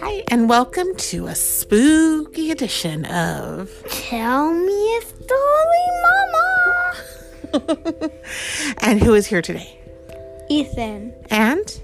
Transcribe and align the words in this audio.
Hi, 0.00 0.24
and 0.32 0.48
welcome 0.48 0.96
to 0.96 1.28
a 1.28 1.34
spooky 1.36 2.50
edition 2.50 3.04
of 3.04 3.70
Tell 3.88 4.52
me 4.52 4.96
a 4.96 5.02
story, 5.02 5.86
Mama. 7.52 8.10
And 8.78 9.00
who 9.00 9.14
is 9.14 9.28
here 9.28 9.42
today? 9.42 9.78
Ethan. 10.50 11.14
And 11.30 11.80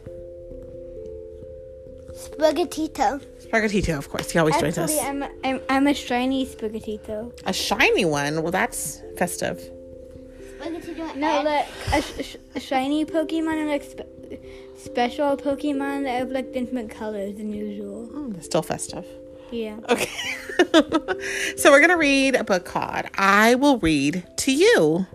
Spaghettito. 2.15 3.21
Spaghettito, 3.39 3.99
of 3.99 4.09
course. 4.09 4.33
He 4.33 4.39
always 4.41 4.57
joins 4.59 4.79
us. 4.79 4.99
I'm, 5.01 5.23
I'm, 5.45 5.61
I'm 5.69 5.87
a 5.87 5.95
shiny 5.95 6.45
Spaghettito. 6.45 7.33
A 7.47 7.53
shiny 7.53 8.05
one. 8.05 8.43
Well, 8.43 8.51
that's 8.51 9.01
festive. 9.17 9.71
No, 11.17 11.43
like 11.43 11.67
a, 11.93 12.03
sh- 12.03 12.27
sh- 12.27 12.37
a 12.55 12.61
shiny 12.61 13.05
Pokemon 13.05 13.55
and 13.61 13.69
like 13.69 13.83
spe- 13.83 14.79
special 14.79 15.37
Pokemon 15.37 16.05
that 16.05 16.19
have 16.19 16.31
like 16.31 16.53
different 16.53 16.91
colors 16.91 17.37
than 17.37 17.53
usual. 17.53 18.09
Mm, 18.13 18.35
that's 18.35 18.47
still 18.47 18.63
festive. 18.63 19.07
Yeah. 19.51 19.77
Okay. 19.89 20.11
so 21.57 21.71
we're 21.71 21.81
going 21.81 21.91
to 21.91 21.97
read 21.97 22.35
a 22.35 22.45
book 22.45 22.65
called 22.65 23.05
I 23.15 23.55
Will 23.57 23.79
Read 23.79 24.25
to 24.39 24.53
You. 24.53 25.07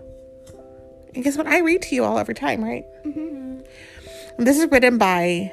And 1.14 1.24
guess 1.24 1.36
what? 1.36 1.46
I 1.48 1.58
read 1.60 1.82
to 1.82 1.94
you 1.94 2.04
all 2.04 2.18
every 2.18 2.34
time, 2.34 2.62
right? 2.62 2.84
And 3.04 4.46
This 4.46 4.58
is 4.58 4.70
written 4.70 4.98
by 4.98 5.52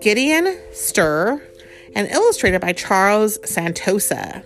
Gideon 0.00 0.44
Sterer 0.72 1.40
and 1.94 2.08
illustrated 2.10 2.60
by 2.60 2.72
Charles 2.74 3.38
Santosa. 3.38 4.44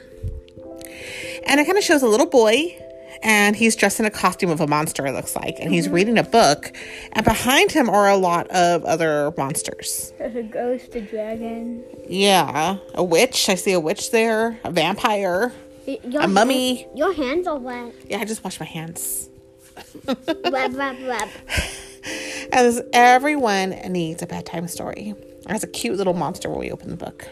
And 1.47 1.61
it 1.61 1.67
kind 1.67 1.77
of 1.77 1.83
shows 1.85 2.03
a 2.03 2.09
little 2.09 2.27
boy, 2.27 2.81
and 3.25 3.57
he's 3.57 3.75
dressed 3.75 3.99
in 3.99 4.07
a 4.07 4.11
costume 4.11 4.51
of 4.51 4.61
a 4.61 4.67
monster, 4.67 5.07
it 5.07 5.13
looks 5.13 5.35
like, 5.35 5.59
and 5.59 5.73
he's 5.73 5.87
mm-hmm. 5.87 5.95
reading 5.95 6.19
a 6.19 6.23
book. 6.23 6.73
And 7.13 7.25
behind 7.25 7.73
him 7.73 7.89
are 7.89 8.09
a 8.09 8.17
lot 8.17 8.47
of 8.49 8.85
other 8.85 9.33
monsters. 9.37 10.13
There's 10.19 10.37
a 10.37 10.43
ghost, 10.43 10.95
a 10.95 11.01
dragon, 11.01 11.83
Yeah, 12.07 12.77
a 12.95 13.03
witch. 13.03 13.49
I 13.49 13.55
see 13.55 13.73
a 13.73 13.81
witch 13.81 14.11
there, 14.11 14.61
a 14.63 14.71
vampire, 14.71 15.53
Your 15.87 16.23
a 16.23 16.29
mummy. 16.29 16.77
hand- 16.77 16.99
your 16.99 17.15
hands 17.15 17.47
are 17.47 17.59
wet. 17.59 17.95
Yeah, 18.09 18.19
I 18.19 18.27
just 18.27 18.45
washed 18.45 18.61
my 18.61 18.67
hands. 18.67 19.31
web, 20.07 20.75
web, 20.75 21.03
web. 21.03 21.29
As 22.53 22.83
everyone 22.93 23.71
needs 23.89 24.23
a 24.23 24.27
bedtime 24.27 24.69
story. 24.69 25.15
It 25.47 25.51
has 25.51 25.65
a 25.65 25.67
cute 25.67 25.97
little 25.97 26.13
monster 26.13 26.51
when 26.51 26.59
we 26.59 26.71
open 26.71 26.91
the 26.91 26.97
book. 26.97 27.27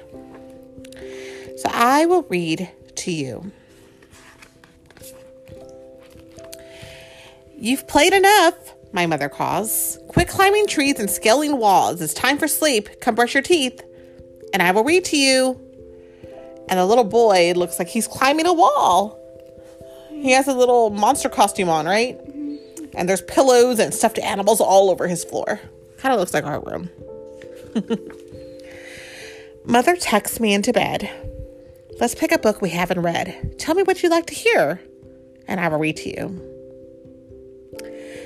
So 1.59 1.69
I 1.71 2.07
will 2.07 2.23
read 2.25 2.71
to 2.97 3.13
you. 3.13 3.53
You've 7.63 7.87
played 7.87 8.13
enough, 8.13 8.75
my 8.93 9.07
mother 9.07 9.29
calls. 9.29 9.97
Quit 10.09 10.27
climbing 10.27 10.67
trees 10.67 10.99
and 10.99 11.09
scaling 11.09 11.59
walls. 11.59 12.01
It's 12.01 12.13
time 12.13 12.37
for 12.37 12.49
sleep. 12.49 13.01
Come 13.01 13.15
brush 13.15 13.35
your 13.35 13.43
teeth, 13.45 13.81
and 14.53 14.61
I 14.61 14.73
will 14.73 14.83
read 14.83 15.05
to 15.05 15.17
you. 15.17 15.61
And 16.69 16.81
the 16.81 16.85
little 16.85 17.05
boy 17.05 17.53
looks 17.55 17.79
like 17.79 17.87
he's 17.87 18.09
climbing 18.09 18.47
a 18.47 18.53
wall. 18.53 19.17
He 20.11 20.33
has 20.33 20.49
a 20.49 20.53
little 20.53 20.91
monster 20.91 21.29
costume 21.29 21.69
on, 21.69 21.87
right? 21.87 22.19
Mm-hmm. 22.19 22.87
And 22.97 23.09
there's 23.09 23.23
pillows 23.23 23.79
and 23.79 23.95
stuffed 23.95 24.19
animals 24.19 24.61
all 24.61 24.91
over 24.91 25.07
his 25.07 25.23
floor. 25.23 25.61
Kind 25.99 26.13
of 26.13 26.19
looks 26.19 26.35
like 26.35 26.45
our 26.45 26.61
room. 26.65 26.91
Mother 29.65 29.95
texts 29.95 30.41
me 30.41 30.53
into 30.53 30.73
bed. 30.73 31.09
Let's 32.01 32.17
pick 32.17 32.33
a 32.33 32.39
book 32.39 32.61
we 32.61 32.71
haven't 32.71 33.03
read. 33.03 33.55
Tell 33.61 33.77
me 33.77 33.85
what 33.85 34.03
you'd 34.03 34.11
like 34.11 34.27
to 34.27 34.35
hear, 34.35 34.81
and 35.47 35.61
I 35.61 35.69
will 35.69 35.79
read 35.79 35.99
to 35.99 36.09
you. 36.11 36.52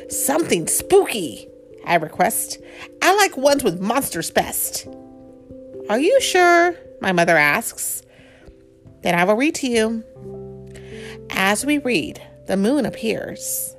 Something 0.08 0.68
spooky, 0.68 1.48
I 1.84 1.96
request. 1.96 2.58
I 3.02 3.14
like 3.16 3.36
ones 3.36 3.64
with 3.64 3.80
monsters 3.80 4.30
best. 4.30 4.86
Are 5.88 5.98
you 5.98 6.20
sure? 6.20 6.74
My 7.00 7.12
mother 7.12 7.36
asks. 7.36 8.02
Then 9.02 9.14
I 9.14 9.24
will 9.24 9.34
read 9.34 9.54
to 9.56 9.69
you. 9.69 10.04
As 11.31 11.66
we 11.66 11.78
read, 11.78 12.22
the 12.47 12.56
moon 12.56 12.86
appears, 12.86 13.75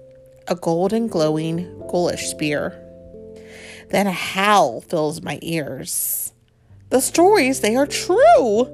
a 0.47 0.55
golden 0.55 1.07
glowing 1.07 1.79
ghoulish 1.89 2.27
spear. 2.27 2.77
Then 3.89 4.07
a 4.07 4.11
howl 4.11 4.81
fills 4.81 5.21
my 5.21 5.39
ears. 5.41 6.33
The 6.89 6.99
stories, 6.99 7.61
they 7.61 7.75
are 7.75 7.87
true. 7.87 8.67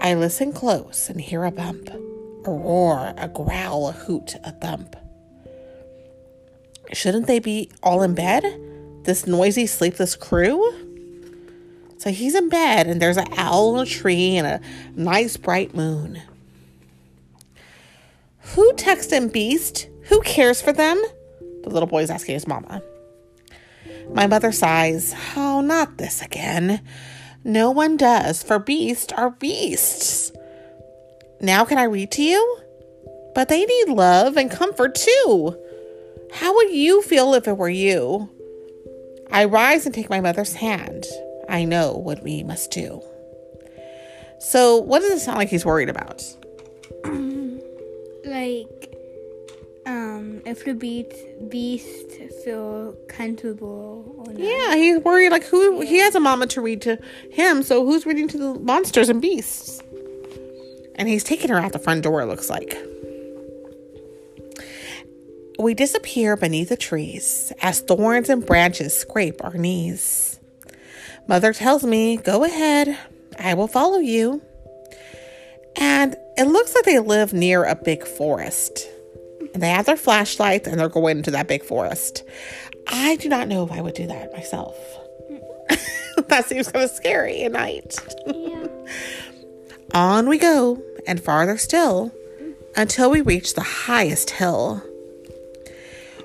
I 0.00 0.14
listen 0.14 0.52
close 0.52 1.10
and 1.10 1.20
hear 1.20 1.44
a 1.44 1.50
bump, 1.50 1.90
a 1.90 2.50
roar, 2.50 3.14
a 3.16 3.28
growl, 3.28 3.88
a 3.88 3.92
hoot, 3.92 4.34
a 4.44 4.52
thump. 4.52 4.96
Shouldn't 6.92 7.26
they 7.26 7.38
be 7.38 7.70
all 7.82 8.02
in 8.02 8.14
bed? 8.14 8.44
This 9.04 9.26
noisy, 9.26 9.66
sleepless 9.66 10.14
crew? 10.14 10.62
So 11.98 12.10
he's 12.10 12.34
in 12.34 12.48
bed, 12.48 12.86
and 12.86 13.00
there's 13.00 13.16
an 13.16 13.28
owl 13.36 13.76
in 13.76 13.86
a 13.86 13.90
tree 13.90 14.36
and 14.36 14.46
a 14.46 14.60
nice 14.94 15.36
bright 15.36 15.74
moon. 15.74 16.20
Who 18.54 18.72
texts 18.74 19.12
texted 19.12 19.32
Beast? 19.32 19.88
Who 20.04 20.20
cares 20.22 20.60
for 20.60 20.72
them? 20.72 21.02
The 21.62 21.70
little 21.70 21.86
boy's 21.86 22.10
asking 22.10 22.34
his 22.34 22.46
mama. 22.46 22.82
My 24.10 24.26
mother 24.26 24.52
sighs. 24.52 25.14
Oh, 25.36 25.60
not 25.60 25.96
this 25.96 26.20
again. 26.20 26.82
No 27.44 27.70
one 27.70 27.96
does, 27.96 28.42
for 28.42 28.58
beasts 28.58 29.12
are 29.12 29.30
beasts. 29.30 30.32
Now 31.40 31.64
can 31.64 31.78
I 31.78 31.84
read 31.84 32.10
to 32.12 32.22
you? 32.22 32.58
But 33.34 33.48
they 33.48 33.64
need 33.64 33.88
love 33.88 34.36
and 34.36 34.50
comfort 34.50 34.94
too. 34.94 35.56
How 36.34 36.54
would 36.54 36.70
you 36.70 37.02
feel 37.02 37.34
if 37.34 37.46
it 37.46 37.56
were 37.56 37.68
you? 37.68 38.28
I 39.30 39.44
rise 39.44 39.86
and 39.86 39.94
take 39.94 40.10
my 40.10 40.20
mother's 40.20 40.54
hand. 40.54 41.06
I 41.48 41.64
know 41.64 41.92
what 41.92 42.22
we 42.22 42.42
must 42.42 42.70
do. 42.70 43.02
So, 44.38 44.78
what 44.78 45.00
does 45.00 45.12
it 45.12 45.20
sound 45.20 45.38
like 45.38 45.48
he's 45.48 45.64
worried 45.64 45.88
about? 45.88 46.24
Like, 48.24 48.96
um, 49.84 50.40
if 50.46 50.64
the 50.64 50.74
beast 50.74 51.12
beast 51.48 52.12
feel 52.44 52.96
comfortable 53.08 54.14
or 54.16 54.32
not. 54.32 54.38
Yeah, 54.38 54.76
he's 54.76 54.98
worried 55.00 55.30
like 55.30 55.44
who 55.44 55.80
he 55.80 55.98
has 55.98 56.14
a 56.14 56.20
mama 56.20 56.46
to 56.46 56.60
read 56.60 56.80
to 56.82 56.98
him, 57.30 57.62
so 57.62 57.84
who's 57.84 58.06
reading 58.06 58.28
to 58.28 58.38
the 58.38 58.54
monsters 58.60 59.08
and 59.08 59.20
beasts? 59.20 59.82
And 60.94 61.08
he's 61.08 61.24
taking 61.24 61.50
her 61.50 61.58
out 61.58 61.72
the 61.72 61.78
front 61.78 62.04
door, 62.04 62.22
it 62.22 62.26
looks 62.26 62.48
like. 62.48 62.76
We 65.62 65.74
disappear 65.74 66.36
beneath 66.36 66.70
the 66.70 66.76
trees 66.76 67.52
as 67.62 67.82
thorns 67.82 68.28
and 68.28 68.44
branches 68.44 68.96
scrape 68.98 69.44
our 69.44 69.54
knees. 69.54 70.40
Mother 71.28 71.52
tells 71.52 71.84
me, 71.84 72.16
Go 72.16 72.42
ahead, 72.42 72.98
I 73.38 73.54
will 73.54 73.68
follow 73.68 73.98
you. 73.98 74.42
And 75.76 76.16
it 76.36 76.48
looks 76.48 76.74
like 76.74 76.84
they 76.84 76.98
live 76.98 77.32
near 77.32 77.62
a 77.62 77.76
big 77.76 78.04
forest. 78.04 78.88
And 79.54 79.62
they 79.62 79.68
have 79.68 79.86
their 79.86 79.96
flashlights 79.96 80.66
and 80.66 80.80
they're 80.80 80.88
going 80.88 81.18
into 81.18 81.30
that 81.30 81.46
big 81.46 81.62
forest. 81.62 82.24
I 82.88 83.14
do 83.14 83.28
not 83.28 83.46
know 83.46 83.64
if 83.64 83.70
I 83.70 83.80
would 83.80 83.94
do 83.94 84.08
that 84.08 84.32
myself. 84.32 84.76
that 86.26 86.44
seems 86.46 86.72
kind 86.72 86.84
of 86.84 86.90
scary 86.90 87.44
at 87.44 87.52
night. 87.52 87.94
Yeah. 88.26 88.66
On 89.94 90.28
we 90.28 90.38
go, 90.38 90.82
and 91.06 91.22
farther 91.22 91.56
still, 91.56 92.10
until 92.74 93.12
we 93.12 93.20
reach 93.20 93.54
the 93.54 93.62
highest 93.62 94.30
hill. 94.30 94.82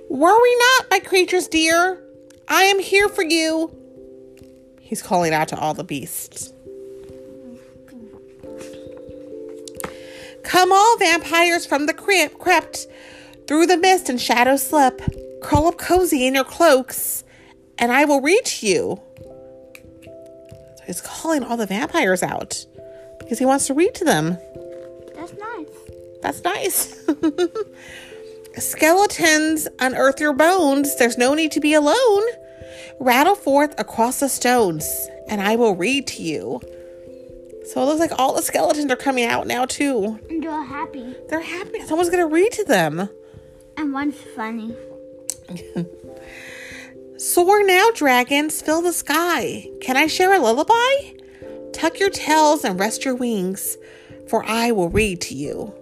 Worry 0.10 0.56
not, 0.56 0.90
my 0.90 1.00
creatures 1.00 1.48
dear. 1.48 2.02
I 2.48 2.64
am 2.64 2.80
here 2.80 3.10
for 3.10 3.24
you. 3.24 3.72
He's 4.80 5.02
calling 5.02 5.34
out 5.34 5.50
to 5.50 5.60
all 5.60 5.74
the 5.74 5.84
beasts. 5.84 6.54
Come 10.44 10.72
all 10.72 10.98
vampires 10.98 11.66
from 11.66 11.88
the 11.88 11.94
crypt, 11.94 12.40
crept 12.40 12.88
through 13.48 13.66
the 13.66 13.76
mist 13.76 14.08
and 14.08 14.20
shadow 14.20 14.56
slip. 14.56 15.02
Curl 15.42 15.68
up 15.68 15.78
cozy 15.78 16.26
in 16.26 16.36
your 16.36 16.46
cloaks, 16.46 17.26
and 17.78 17.92
I 17.92 18.06
will 18.06 18.22
reach 18.22 18.64
you. 18.64 19.02
So 20.06 20.84
he's 20.86 21.02
calling 21.02 21.44
all 21.44 21.58
the 21.58 21.66
vampires 21.66 22.24
out 22.24 22.66
because 23.20 23.40
he 23.40 23.46
wants 23.46 23.68
to 23.68 23.74
read 23.74 23.94
to 23.96 24.06
them. 24.06 24.38
That's 25.16 25.34
nice. 25.34 25.68
That's 26.22 26.44
nice. 26.44 27.10
Skeletons 28.60 29.68
unearth 29.80 30.20
your 30.20 30.34
bones. 30.34 30.96
There's 30.96 31.18
no 31.18 31.34
need 31.34 31.52
to 31.52 31.60
be 31.60 31.74
alone. 31.74 32.24
Rattle 33.00 33.36
forth 33.36 33.80
across 33.80 34.20
the 34.20 34.30
stones, 34.30 35.08
and 35.28 35.42
I 35.42 35.56
will 35.56 35.76
read 35.76 36.08
to 36.08 36.24
you. 36.24 36.60
So 37.66 37.82
it 37.82 37.86
looks 37.86 38.00
like 38.00 38.18
all 38.18 38.34
the 38.34 38.42
skeletons 38.42 38.92
are 38.92 38.96
coming 38.96 39.26
out 39.26 39.46
now, 39.46 39.66
too. 39.66 40.20
And 40.30 40.46
all 40.46 40.64
happy. 40.64 41.16
They're 41.30 41.42
happy. 41.42 41.82
Someone's 41.82 42.10
going 42.10 42.28
to 42.28 42.34
read 42.34 42.52
to 42.54 42.64
them. 42.64 43.10
And 43.76 43.94
one's 43.94 44.16
funny. 44.36 44.76
Soar 47.18 47.64
now, 47.64 47.90
dragons, 47.94 48.62
fill 48.62 48.82
the 48.82 48.94
sky. 48.94 49.68
Can 49.82 49.98
I 49.98 50.08
share 50.08 50.34
a 50.34 50.40
lullaby? 50.40 51.14
Tuck 51.74 52.00
your 52.00 52.10
tails 52.10 52.64
and 52.64 52.80
rest 52.80 53.06
your 53.06 53.16
wings, 53.16 53.78
for 54.28 54.44
I 54.46 54.72
will 54.72 54.90
read 54.90 55.22
to 55.22 55.36
you. 55.36 55.74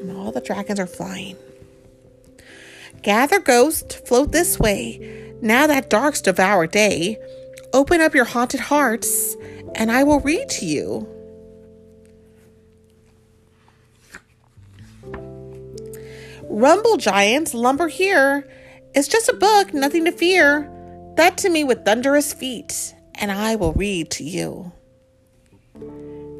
And 0.00 0.16
all 0.16 0.32
the 0.32 0.40
dragons 0.40 0.80
are 0.80 0.86
flying. 0.86 1.36
Gather 3.02 3.38
ghost, 3.38 4.06
float 4.06 4.32
this 4.32 4.58
way. 4.58 5.34
Now 5.40 5.66
that 5.66 5.88
dark's 5.88 6.20
devour 6.20 6.66
day, 6.66 7.18
open 7.72 8.00
up 8.00 8.14
your 8.14 8.24
haunted 8.24 8.60
hearts, 8.60 9.36
and 9.74 9.90
I 9.90 10.04
will 10.04 10.20
read 10.20 10.48
to 10.50 10.66
you. 10.66 11.08
Rumble 16.42 16.96
giants, 16.96 17.54
lumber 17.54 17.88
here. 17.88 18.50
It's 18.94 19.08
just 19.08 19.28
a 19.28 19.34
book, 19.34 19.72
nothing 19.72 20.04
to 20.06 20.12
fear. 20.12 20.68
That 21.16 21.38
to 21.38 21.48
me 21.48 21.64
with 21.64 21.84
thunderous 21.84 22.32
feet, 22.32 22.94
and 23.14 23.30
I 23.30 23.56
will 23.56 23.72
read 23.72 24.10
to 24.12 24.24
you. 24.24 24.72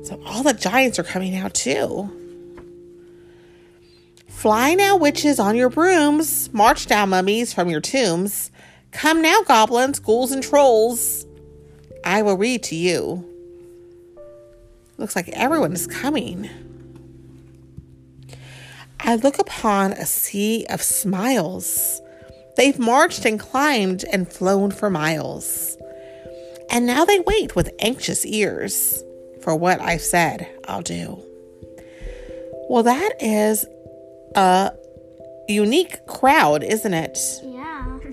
So 0.02 0.20
all 0.26 0.42
the 0.42 0.52
giants 0.52 0.98
are 0.98 1.04
coming 1.04 1.36
out 1.36 1.54
too. 1.54 2.19
Fly 4.40 4.72
now, 4.72 4.96
witches, 4.96 5.38
on 5.38 5.54
your 5.54 5.68
brooms. 5.68 6.50
March 6.54 6.86
down, 6.86 7.10
mummies, 7.10 7.52
from 7.52 7.68
your 7.68 7.82
tombs. 7.82 8.50
Come 8.90 9.20
now, 9.20 9.42
goblins, 9.42 9.98
ghouls, 9.98 10.32
and 10.32 10.42
trolls. 10.42 11.26
I 12.06 12.22
will 12.22 12.38
read 12.38 12.62
to 12.62 12.74
you. 12.74 13.22
Looks 14.96 15.14
like 15.14 15.28
everyone 15.34 15.74
is 15.74 15.86
coming. 15.86 16.48
I 18.98 19.16
look 19.16 19.38
upon 19.38 19.92
a 19.92 20.06
sea 20.06 20.64
of 20.70 20.80
smiles. 20.80 22.00
They've 22.56 22.78
marched 22.78 23.26
and 23.26 23.38
climbed 23.38 24.04
and 24.10 24.26
flown 24.26 24.70
for 24.70 24.88
miles. 24.88 25.76
And 26.70 26.86
now 26.86 27.04
they 27.04 27.20
wait 27.20 27.54
with 27.54 27.74
anxious 27.78 28.24
ears 28.24 29.04
for 29.42 29.54
what 29.54 29.82
I've 29.82 30.00
said 30.00 30.48
I'll 30.66 30.80
do. 30.80 31.22
Well, 32.70 32.84
that 32.84 33.16
is 33.20 33.66
a 34.36 34.72
unique 35.48 36.06
crowd, 36.06 36.62
isn't 36.62 36.94
it? 36.94 37.18
Yeah. 37.42 37.98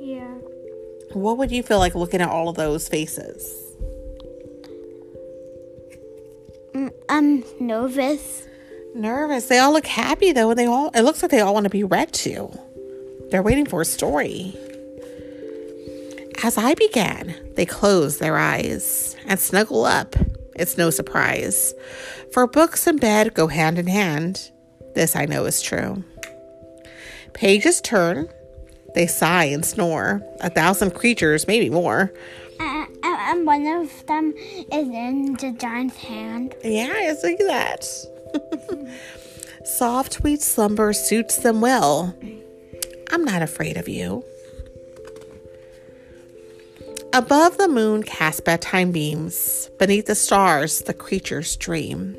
Yeah. 0.00 0.34
What 1.12 1.38
would 1.38 1.52
you 1.52 1.62
feel 1.62 1.78
like 1.78 1.94
looking 1.94 2.20
at 2.20 2.28
all 2.28 2.48
of 2.48 2.56
those 2.56 2.88
faces? 2.88 3.40
Mm, 6.74 6.90
I'm 7.08 7.44
nervous. 7.60 8.46
Nervous. 8.94 9.46
They 9.46 9.58
all 9.58 9.72
look 9.72 9.86
happy 9.86 10.32
though. 10.32 10.54
They 10.54 10.66
all 10.66 10.90
it 10.90 11.02
looks 11.02 11.22
like 11.22 11.30
they 11.30 11.40
all 11.40 11.54
want 11.54 11.64
to 11.64 11.70
be 11.70 11.84
read 11.84 12.12
to. 12.14 12.50
They're 13.30 13.42
waiting 13.42 13.64
for 13.64 13.80
a 13.80 13.84
story. 13.84 14.56
As 16.42 16.58
I 16.58 16.74
began, 16.74 17.34
they 17.54 17.64
close 17.64 18.18
their 18.18 18.36
eyes 18.36 19.16
and 19.26 19.38
snuggle 19.38 19.84
up. 19.84 20.16
It's 20.56 20.76
no 20.76 20.90
surprise, 20.90 21.72
for 22.32 22.46
books 22.46 22.86
and 22.86 23.00
bed 23.00 23.32
go 23.32 23.46
hand 23.46 23.78
in 23.78 23.86
hand. 23.86 24.50
This 24.94 25.16
I 25.16 25.26
know 25.26 25.44
is 25.44 25.62
true. 25.62 26.04
Pages 27.32 27.80
turn, 27.80 28.28
they 28.94 29.06
sigh 29.06 29.44
and 29.44 29.64
snore. 29.64 30.22
A 30.40 30.50
thousand 30.50 30.92
creatures, 30.94 31.46
maybe 31.46 31.70
more. 31.70 32.12
Uh, 32.60 32.86
and 33.02 33.46
one 33.46 33.66
of 33.66 34.06
them 34.06 34.34
is 34.36 34.88
in 34.88 35.34
the 35.34 35.54
giant's 35.58 35.96
hand. 35.96 36.54
Yeah, 36.62 36.92
I 36.94 37.14
see 37.14 37.36
that. 37.36 37.88
Soft, 39.64 40.14
sweet 40.14 40.42
slumber 40.42 40.92
suits 40.92 41.36
them 41.36 41.60
well. 41.60 42.14
I'm 43.10 43.24
not 43.24 43.42
afraid 43.42 43.76
of 43.76 43.88
you. 43.88 44.24
Above 47.14 47.58
the 47.58 47.68
moon 47.68 48.02
cast 48.02 48.44
bedtime 48.44 48.90
beams. 48.90 49.70
Beneath 49.78 50.06
the 50.06 50.14
stars, 50.14 50.80
the 50.82 50.94
creatures 50.94 51.56
dream. 51.56 52.16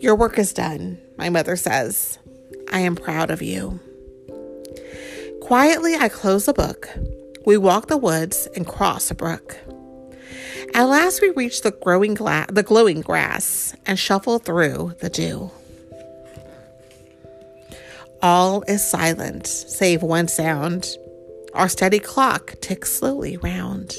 Your 0.00 0.14
work 0.14 0.38
is 0.38 0.52
done, 0.52 0.98
my 1.16 1.28
mother 1.28 1.56
says. 1.56 2.18
I 2.70 2.80
am 2.80 2.94
proud 2.94 3.30
of 3.32 3.42
you. 3.42 3.80
Quietly, 5.40 5.96
I 5.96 6.08
close 6.08 6.46
the 6.46 6.52
book. 6.52 6.88
We 7.44 7.56
walk 7.56 7.88
the 7.88 7.96
woods 7.96 8.46
and 8.54 8.64
cross 8.64 9.10
a 9.10 9.16
brook. 9.16 9.56
At 10.72 10.84
last, 10.84 11.20
we 11.20 11.30
reach 11.30 11.62
the 11.62 11.72
growing 11.72 12.14
gla- 12.14 12.46
the 12.48 12.62
glowing 12.62 13.00
grass 13.00 13.74
and 13.86 13.98
shuffle 13.98 14.38
through 14.38 14.94
the 15.00 15.10
dew. 15.10 15.50
All 18.22 18.62
is 18.68 18.84
silent, 18.86 19.48
save 19.48 20.02
one 20.02 20.28
sound. 20.28 20.86
Our 21.54 21.68
steady 21.68 21.98
clock 21.98 22.54
ticks 22.60 22.92
slowly 22.92 23.36
round. 23.38 23.96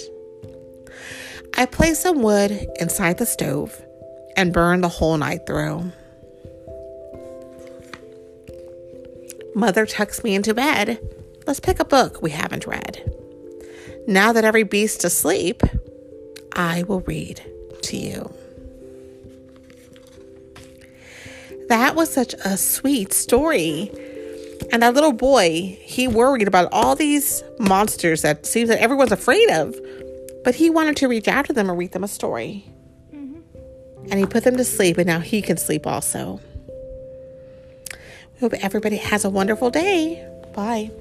I 1.57 1.65
place 1.65 1.99
some 1.99 2.21
wood 2.21 2.67
inside 2.79 3.17
the 3.17 3.25
stove 3.25 3.81
and 4.39 4.53
burn 4.53 4.79
the 4.79 4.87
whole 4.87 5.17
night 5.17 5.45
through. 5.45 5.91
Mother 9.53 9.85
tucks 9.85 10.23
me 10.23 10.33
into 10.33 10.53
bed. 10.53 10.97
Let's 11.45 11.59
pick 11.59 11.81
a 11.81 11.85
book 11.85 12.21
we 12.21 12.31
haven't 12.31 12.65
read. 12.65 13.03
Now 14.07 14.31
that 14.31 14.45
every 14.45 14.63
beast's 14.63 15.03
asleep, 15.03 15.61
I 16.53 16.83
will 16.83 17.01
read 17.01 17.43
to 17.81 17.97
you. 17.97 18.33
That 21.67 21.95
was 21.95 22.09
such 22.09 22.33
a 22.45 22.55
sweet 22.55 23.11
story. 23.11 23.91
And 24.71 24.81
that 24.83 24.93
little 24.93 25.11
boy, 25.11 25.77
he 25.81 26.07
worried 26.07 26.47
about 26.47 26.69
all 26.71 26.95
these 26.95 27.43
monsters 27.59 28.21
that 28.21 28.45
seems 28.45 28.69
that 28.69 28.79
everyone's 28.79 29.11
afraid 29.11 29.49
of, 29.49 29.75
but 30.45 30.55
he 30.55 30.69
wanted 30.69 30.95
to 30.97 31.09
reach 31.09 31.27
out 31.27 31.45
to 31.47 31.53
them 31.53 31.69
and 31.69 31.77
read 31.77 31.91
them 31.91 32.05
a 32.05 32.07
story. 32.07 32.71
And 34.09 34.19
he 34.19 34.25
put 34.25 34.43
them 34.43 34.57
to 34.57 34.63
sleep, 34.63 34.97
and 34.97 35.07
now 35.07 35.19
he 35.19 35.41
can 35.41 35.57
sleep 35.57 35.85
also. 35.85 36.39
We 37.91 38.39
hope 38.39 38.53
everybody 38.53 38.97
has 38.97 39.25
a 39.25 39.29
wonderful 39.29 39.69
day. 39.69 40.25
Bye. 40.53 40.91